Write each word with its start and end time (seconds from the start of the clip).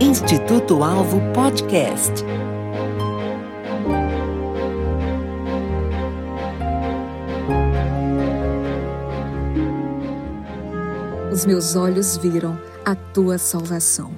Instituto 0.00 0.84
Alvo 0.84 1.20
Podcast. 1.34 2.12
Os 11.32 11.44
meus 11.44 11.74
olhos 11.74 12.16
viram 12.16 12.56
a 12.84 12.94
tua 12.94 13.38
salvação. 13.38 14.12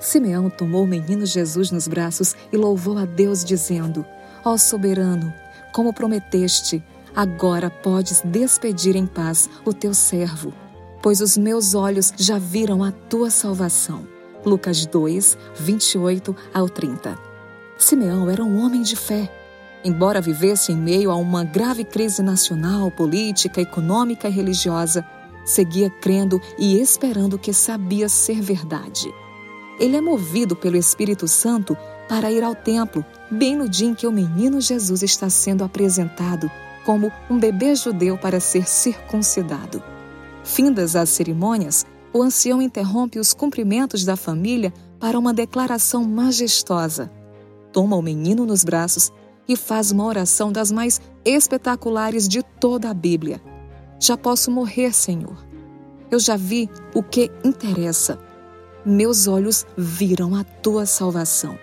Simeão 0.00 0.48
tomou 0.48 0.84
o 0.84 0.86
menino 0.86 1.26
Jesus 1.26 1.70
nos 1.70 1.86
braços 1.86 2.34
e 2.50 2.56
louvou 2.56 2.96
a 2.96 3.04
Deus, 3.04 3.44
dizendo: 3.44 4.06
Ó 4.42 4.56
soberano, 4.56 5.30
como 5.74 5.92
prometeste, 5.92 6.82
agora 7.14 7.68
podes 7.68 8.22
despedir 8.24 8.96
em 8.96 9.06
paz 9.06 9.50
o 9.66 9.74
teu 9.74 9.92
servo, 9.92 10.54
pois 11.02 11.20
os 11.20 11.36
meus 11.36 11.74
olhos 11.74 12.10
já 12.16 12.38
viram 12.38 12.82
a 12.82 12.90
tua 12.90 13.28
salvação. 13.28 14.13
Lucas 14.44 14.86
2, 14.86 15.38
28 15.56 16.36
ao 16.52 16.68
30. 16.68 17.18
Simeão 17.78 18.30
era 18.30 18.44
um 18.44 18.64
homem 18.64 18.82
de 18.82 18.96
fé. 18.96 19.30
Embora 19.84 20.20
vivesse 20.20 20.72
em 20.72 20.76
meio 20.76 21.10
a 21.10 21.16
uma 21.16 21.44
grave 21.44 21.84
crise 21.84 22.22
nacional, 22.22 22.90
política, 22.90 23.60
econômica 23.60 24.28
e 24.28 24.32
religiosa, 24.32 25.04
seguia 25.44 25.90
crendo 25.90 26.40
e 26.58 26.80
esperando 26.80 27.34
o 27.34 27.38
que 27.38 27.52
sabia 27.52 28.08
ser 28.08 28.40
verdade. 28.40 29.12
Ele 29.78 29.96
é 29.96 30.00
movido 30.00 30.54
pelo 30.54 30.76
Espírito 30.76 31.26
Santo 31.28 31.76
para 32.08 32.30
ir 32.30 32.42
ao 32.42 32.54
templo, 32.54 33.04
bem 33.30 33.56
no 33.56 33.68
dia 33.68 33.88
em 33.88 33.94
que 33.94 34.06
o 34.06 34.12
menino 34.12 34.60
Jesus 34.60 35.02
está 35.02 35.28
sendo 35.28 35.64
apresentado 35.64 36.50
como 36.84 37.10
um 37.30 37.38
bebê 37.38 37.74
judeu 37.74 38.16
para 38.16 38.40
ser 38.40 38.68
circuncidado. 38.68 39.82
Findas 40.44 40.94
as 40.94 41.08
cerimônias, 41.08 41.86
o 42.14 42.22
ancião 42.22 42.62
interrompe 42.62 43.18
os 43.18 43.34
cumprimentos 43.34 44.04
da 44.04 44.14
família 44.14 44.72
para 45.00 45.18
uma 45.18 45.34
declaração 45.34 46.04
majestosa. 46.04 47.10
Toma 47.72 47.96
o 47.96 48.02
menino 48.02 48.46
nos 48.46 48.62
braços 48.62 49.10
e 49.48 49.56
faz 49.56 49.90
uma 49.90 50.04
oração 50.04 50.52
das 50.52 50.70
mais 50.70 51.00
espetaculares 51.24 52.28
de 52.28 52.40
toda 52.42 52.88
a 52.88 52.94
Bíblia. 52.94 53.42
Já 53.98 54.16
posso 54.16 54.48
morrer, 54.48 54.94
Senhor. 54.94 55.36
Eu 56.08 56.20
já 56.20 56.36
vi 56.36 56.70
o 56.94 57.02
que 57.02 57.32
interessa. 57.44 58.16
Meus 58.86 59.26
olhos 59.26 59.66
viram 59.76 60.36
a 60.36 60.44
tua 60.44 60.86
salvação. 60.86 61.58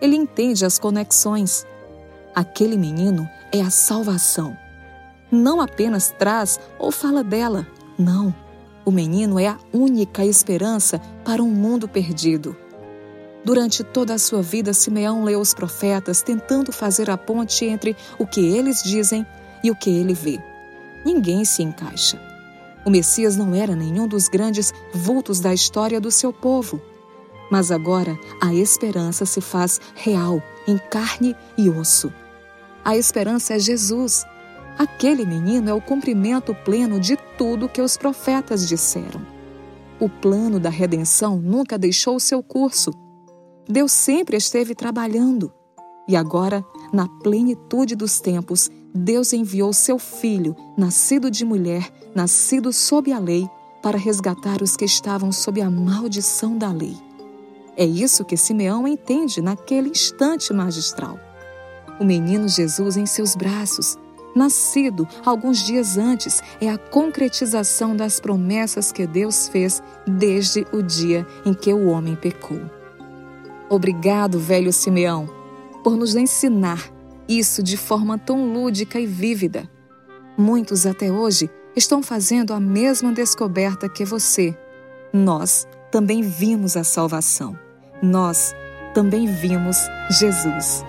Ele 0.00 0.16
entende 0.16 0.66
as 0.66 0.76
conexões. 0.76 1.64
Aquele 2.34 2.76
menino 2.76 3.28
é 3.52 3.60
a 3.60 3.70
salvação. 3.70 4.56
Não 5.30 5.60
apenas 5.60 6.12
traz 6.18 6.58
ou 6.80 6.90
fala 6.90 7.22
dela, 7.22 7.64
não. 7.96 8.41
O 8.84 8.90
menino 8.90 9.38
é 9.38 9.48
a 9.48 9.58
única 9.72 10.24
esperança 10.24 10.98
para 11.24 11.42
um 11.42 11.50
mundo 11.50 11.88
perdido. 11.88 12.56
Durante 13.44 13.82
toda 13.82 14.14
a 14.14 14.18
sua 14.18 14.42
vida, 14.42 14.72
Simeão 14.72 15.24
leu 15.24 15.40
os 15.40 15.52
profetas 15.52 16.22
tentando 16.22 16.72
fazer 16.72 17.10
a 17.10 17.16
ponte 17.16 17.64
entre 17.64 17.96
o 18.18 18.26
que 18.26 18.40
eles 18.40 18.82
dizem 18.82 19.26
e 19.62 19.70
o 19.70 19.76
que 19.76 19.90
ele 19.90 20.14
vê 20.14 20.40
ninguém 21.04 21.44
se 21.44 21.62
encaixa. 21.62 22.20
O 22.84 22.90
Messias 22.90 23.36
não 23.36 23.54
era 23.54 23.76
nenhum 23.76 24.08
dos 24.08 24.28
grandes 24.28 24.72
vultos 24.92 25.40
da 25.40 25.54
história 25.54 26.00
do 26.00 26.10
seu 26.10 26.32
povo. 26.32 26.80
Mas 27.50 27.70
agora 27.70 28.18
a 28.40 28.54
esperança 28.54 29.26
se 29.26 29.40
faz 29.40 29.80
real, 29.94 30.42
em 30.66 30.78
carne 30.78 31.36
e 31.56 31.68
osso. 31.68 32.12
A 32.84 32.96
esperança 32.96 33.54
é 33.54 33.58
Jesus. 33.58 34.24
Aquele 34.78 35.24
menino 35.26 35.68
é 35.68 35.74
o 35.74 35.80
cumprimento 35.80 36.54
pleno 36.54 36.98
de 36.98 37.16
tudo 37.36 37.68
que 37.68 37.80
os 37.80 37.96
profetas 37.96 38.66
disseram. 38.66 39.24
O 40.00 40.08
plano 40.08 40.58
da 40.58 40.70
redenção 40.70 41.36
nunca 41.38 41.78
deixou 41.78 42.18
seu 42.18 42.42
curso. 42.42 42.90
Deus 43.68 43.92
sempre 43.92 44.36
esteve 44.36 44.74
trabalhando. 44.74 45.52
E 46.08 46.16
agora, 46.16 46.64
na 46.92 47.08
plenitude 47.22 47.94
dos 47.94 48.20
tempos, 48.20 48.68
Deus 48.94 49.32
enviou 49.32 49.72
seu 49.72 49.98
filho, 49.98 50.56
nascido 50.76 51.30
de 51.30 51.44
mulher, 51.44 51.88
nascido 52.14 52.72
sob 52.72 53.12
a 53.12 53.18
lei, 53.18 53.48
para 53.82 53.98
resgatar 53.98 54.62
os 54.62 54.76
que 54.76 54.84
estavam 54.84 55.32
sob 55.32 55.60
a 55.60 55.70
maldição 55.70 56.56
da 56.56 56.70
lei. 56.72 56.96
É 57.76 57.84
isso 57.84 58.24
que 58.24 58.36
Simeão 58.36 58.86
entende 58.86 59.40
naquele 59.40 59.90
instante 59.90 60.52
magistral. 60.52 61.18
O 61.98 62.04
menino 62.04 62.48
Jesus 62.48 62.96
em 62.96 63.06
seus 63.06 63.34
braços, 63.34 63.96
nascido 64.34 65.06
alguns 65.24 65.64
dias 65.64 65.96
antes, 65.96 66.42
é 66.60 66.68
a 66.68 66.78
concretização 66.78 67.94
das 67.94 68.20
promessas 68.20 68.92
que 68.92 69.06
Deus 69.06 69.48
fez 69.48 69.82
desde 70.06 70.66
o 70.72 70.82
dia 70.82 71.26
em 71.44 71.54
que 71.54 71.72
o 71.72 71.86
homem 71.88 72.16
pecou. 72.16 72.60
Obrigado, 73.68 74.38
velho 74.38 74.72
Simeão, 74.72 75.28
por 75.82 75.96
nos 75.96 76.14
ensinar 76.14 76.90
isso 77.28 77.62
de 77.62 77.76
forma 77.76 78.18
tão 78.18 78.52
lúdica 78.52 79.00
e 79.00 79.06
vívida. 79.06 79.68
Muitos 80.36 80.86
até 80.86 81.10
hoje 81.10 81.50
estão 81.74 82.02
fazendo 82.02 82.52
a 82.52 82.60
mesma 82.60 83.12
descoberta 83.12 83.88
que 83.88 84.04
você. 84.04 84.56
Nós 85.12 85.66
também 85.90 86.22
vimos 86.22 86.76
a 86.76 86.84
salvação. 86.84 87.58
Nós 88.02 88.54
também 88.94 89.26
vimos 89.26 89.78
Jesus. 90.10 90.84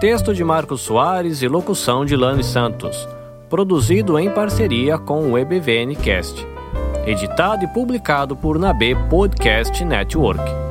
Texto 0.00 0.32
de 0.32 0.42
Marcos 0.42 0.80
Soares 0.80 1.42
e 1.42 1.46
locução 1.46 2.06
de 2.06 2.16
Lani 2.16 2.42
Santos. 2.42 3.06
Produzido 3.50 4.18
em 4.18 4.30
parceria 4.30 4.96
com 4.96 5.30
o 5.30 5.36
EBVN 5.36 5.94
Cast. 5.94 6.46
Editado 7.04 7.64
e 7.64 7.68
publicado 7.68 8.34
por 8.34 8.58
Nabe 8.58 8.96
Podcast 9.10 9.84
Network. 9.84 10.69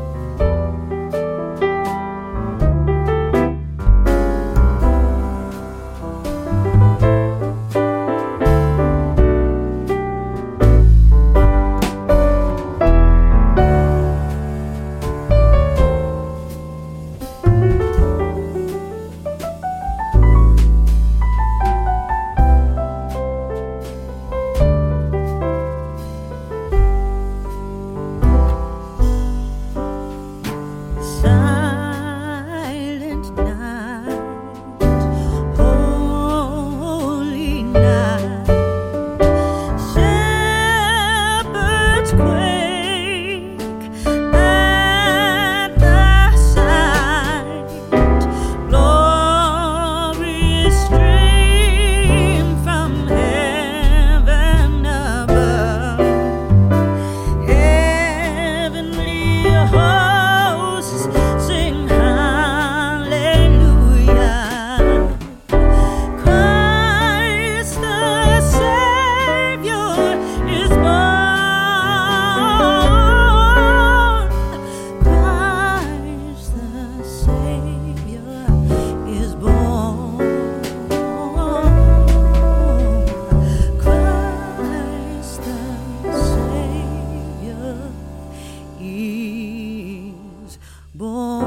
bom. 90.99 91.39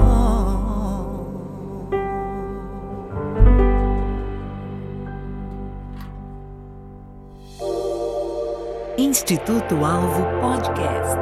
Instituto 8.97 9.85
Alvo 9.85 10.25
Podcast. 10.41 11.19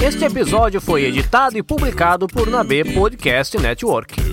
Este 0.00 0.24
episódio 0.26 0.80
foi 0.80 1.04
editado 1.04 1.56
e 1.56 1.62
publicado 1.62 2.28
por 2.28 2.48
Nabe 2.48 2.84
Podcast 2.84 3.56
Network. 3.58 4.23